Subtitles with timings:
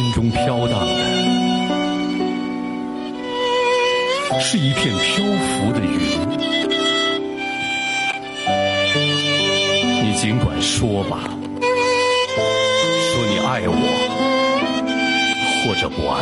[0.00, 0.96] 心中飘荡的，
[4.40, 6.00] 是一片漂浮的云。
[10.02, 11.18] 你尽管说吧，
[11.60, 13.76] 说你爱我，
[15.66, 16.16] 或者不爱。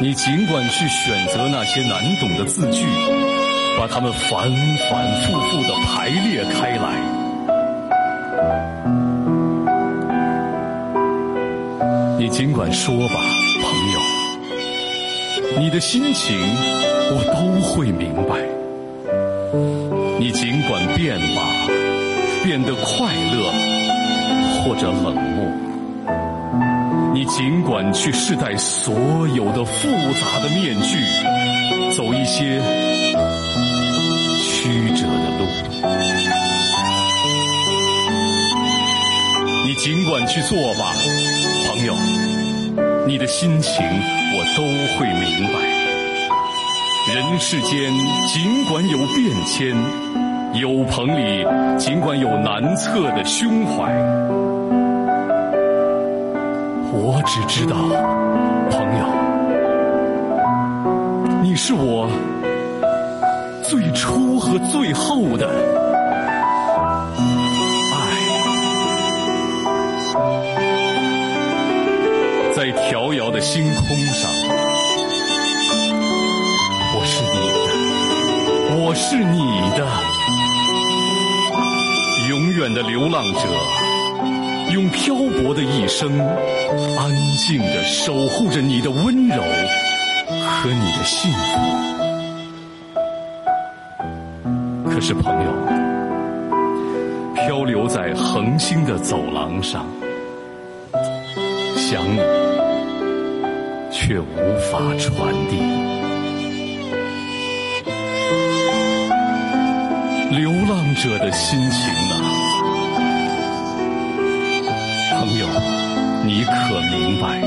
[0.00, 2.86] 你尽管去选择那些难懂的字句，
[3.78, 4.50] 把它们反
[4.88, 6.96] 反复复的排列开来。
[12.32, 13.20] 尽管说吧，
[13.60, 14.00] 朋友，
[15.60, 16.34] 你的心情
[17.10, 18.40] 我都会明白。
[20.18, 21.42] 你尽管变吧，
[22.42, 23.52] 变得快乐
[24.64, 25.44] 或者冷漠。
[27.12, 28.94] 你尽管去试戴所
[29.36, 29.88] 有的复
[30.18, 30.96] 杂的面具，
[31.94, 32.58] 走一些
[34.40, 35.44] 曲折的路。
[39.82, 40.94] 尽管去做吧。
[41.66, 41.92] 朋友，
[43.04, 44.62] 你的心情我都
[44.94, 45.58] 会明白。
[47.12, 47.92] 人世间
[48.28, 49.74] 尽管有变迁，
[50.54, 51.44] 友朋里
[51.76, 53.92] 尽管有难测的胸怀，
[56.92, 57.74] 我只知道，
[58.70, 59.04] 朋友，
[61.42, 62.08] 你是我
[63.64, 65.81] 最初和最后的。
[72.82, 74.28] 在迢遥的星空上，
[76.94, 77.70] 我是你的，
[78.76, 79.38] 我是你
[79.78, 79.86] 的，
[82.28, 83.40] 永远的流浪者，
[84.72, 86.18] 用漂泊的一生，
[86.98, 89.40] 安静的守护着你的温柔
[90.26, 91.38] 和你的幸福。
[94.90, 95.52] 可是，朋友，
[97.34, 99.86] 漂流在恒星的走廊上，
[101.76, 102.18] 想你。
[104.04, 105.56] 却无法传递。
[110.36, 112.14] 流浪者的心情啊，
[115.20, 115.46] 朋友，
[116.24, 117.40] 你可明白？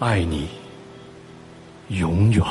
[0.00, 0.48] 爱你，
[1.90, 2.42] 永远。